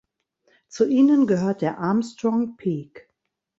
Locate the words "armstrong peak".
1.77-3.07